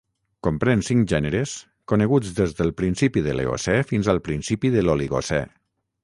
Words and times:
Comprèn 0.45 0.79
cinc 0.85 1.03
gèneres 1.11 1.51
coneguts 1.91 2.31
des 2.39 2.55
del 2.61 2.73
principi 2.81 3.23
de 3.27 3.35
l'Eocè 3.41 3.75
fins 3.91 4.09
al 4.15 4.23
principi 4.29 4.73
de 4.77 4.83
l'Oligocè. 4.87 5.43